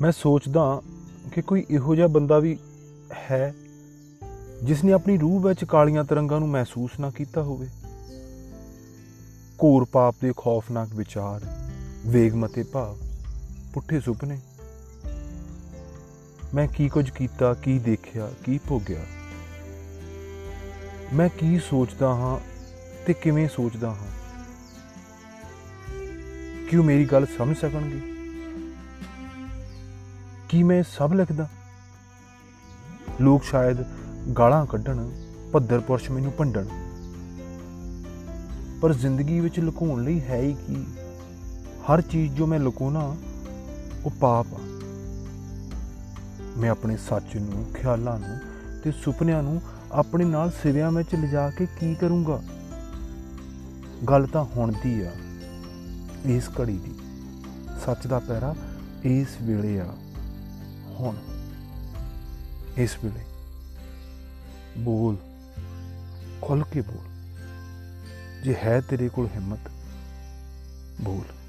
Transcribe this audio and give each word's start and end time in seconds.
ਮੈਂ 0.00 0.12
ਸੋਚਦਾ 0.12 0.82
ਕਿ 1.32 1.42
ਕੋਈ 1.42 1.66
ਇਹੋ 1.70 1.94
ਜਿਹਾ 1.94 2.06
ਬੰਦਾ 2.06 2.38
ਵੀ 2.38 2.58
ਹੈ 3.30 3.54
ਜਿਸ 4.62 4.84
ਨੇ 4.84 4.92
ਆਪਣੀ 4.92 5.18
ਰੂਹ 5.18 5.40
ਵਿੱਚ 5.40 5.64
ਕਾਲੀਆਂ 5.64 6.04
ਤਰੰਗਾਂ 6.04 6.40
ਨੂੰ 6.40 6.48
ਮਹਿਸੂਸ 6.48 6.90
ਨਾ 7.00 7.10
ਕੀਤਾ 7.10 7.42
ਹੋਵੇ। 7.42 7.68
ਘੋਰ 9.64 9.86
ਪਾਪ 9.92 10.14
ਦੇ 10.22 10.32
ਖੌਫਨਾਕ 10.36 10.88
ਵਿਚਾਰ 10.94 11.40
ਵੇਗਮਤੇ 12.06 12.62
ਭਾਵ, 12.62 12.96
ਪੁੱਠੇ 13.74 14.00
ਸੁਪਨੇ। 14.00 14.38
ਮੈਂ 16.54 16.68
ਕੀ 16.68 16.88
ਕੁਝ 16.88 17.10
ਕੀਤਾ, 17.10 17.54
ਕੀ 17.54 17.78
ਦੇਖਿਆ, 17.78 18.30
ਕੀ 18.44 18.60
ਭੋਗਿਆ? 18.68 19.04
ਮੈਂ 21.14 21.28
ਕੀ 21.28 21.58
ਸੋਚਦਾ 21.58 22.08
ਹਾਂ 22.08 22.40
ਤੇ 23.06 23.12
ਕਿਵੇਂ 23.12 23.48
ਸੋਚਦਾ 23.48 23.90
ਹਾਂ? 23.90 24.08
ਕੀ 26.66 26.76
ਉਹ 26.76 26.84
ਮੇਰੀ 26.84 27.04
ਗੱਲ 27.04 27.26
ਸਮਝ 27.38 27.56
ਸਕਣਗੇ? 27.56 28.17
ਕੀ 30.48 30.62
ਮੈਂ 30.62 30.82
ਸਭ 30.82 31.12
ਲਿਖਦਾ? 31.14 31.48
ਲੋਕ 33.20 33.44
ਸ਼ਾਇਦ 33.44 33.76
ਗਾਲਾਂ 34.38 34.66
ਕੱਢਣ, 34.66 35.08
ਭੱਦਰ 35.52 35.80
ਪੁਰਸ਼ 35.80 36.10
ਮੈਨੂੰ 36.10 36.32
ਭੰਡਣ। 36.38 36.64
ਪਰ 38.82 38.92
ਜ਼ਿੰਦਗੀ 38.92 39.40
ਵਿੱਚ 39.40 39.60
ਲੁਕਾਉਣ 39.60 40.04
ਲਈ 40.04 40.20
ਹੈ 40.20 40.40
ਹੀ 40.40 40.56
ਕੀ? 40.66 40.84
ਹਰ 41.86 42.00
ਚੀਜ਼ 42.00 42.34
ਜੋ 42.34 42.46
ਮੈਂ 42.46 42.58
ਲੁਕਾਉਣਾ, 42.58 43.16
ਉਹ 44.04 44.10
ਪਾਪ 44.10 44.46
ਆ। 44.54 44.60
ਮੈਂ 46.56 46.70
ਆਪਣੇ 46.70 46.96
ਸੱਚ 46.96 47.36
ਨੂੰ, 47.36 47.64
ਖਿਆਲਾਂ 47.74 48.18
ਨੂੰ 48.18 48.38
ਤੇ 48.84 48.92
ਸੁਪਨਿਆਂ 48.92 49.42
ਨੂੰ 49.42 49.62
ਆਪਣੇ 49.92 50.24
ਨਾਲ 50.24 50.52
ਸਿਰਿਆਂ 50.62 50.92
ਵਿੱਚ 50.92 51.14
ਲਿਜਾ 51.14 51.50
ਕੇ 51.50 51.66
ਕੀ 51.66 51.94
ਕਰੂੰਗਾ? 51.94 52.42
ਗੱਲ 54.08 54.26
ਤਾਂ 54.26 54.44
ਹੁਣ 54.44 54.72
ਦੀ 54.82 55.00
ਆ, 55.00 55.12
ਇਸ 56.24 56.48
ਘੜੀ 56.60 56.78
ਦੀ। 56.78 56.94
ਸੱਚ 57.84 58.06
ਦਾ 58.06 58.18
ਪੈਰਾ 58.18 58.54
ਇਸ 59.04 59.28
ਵੇਲੇ 59.42 59.80
ਆ। 59.80 59.94
ਹੁਣ। 60.98 61.16
ਇਸ 62.76 62.96
ਵੇਲੇ 63.04 63.24
ਬੋਲ 64.78 65.16
ਖੁੱਲ 66.42 66.64
ਕੇ 66.64 66.80
ਬੋਲ। 66.80 67.08
ਜੇ 68.42 68.54
ਹੈ 68.54 68.80
ਤੇਰੇ 68.80 69.08
ਕੋਲ 69.08 69.28
ਹਿੰਮਤ 69.34 69.58
ਬੋਲ। 71.00 71.47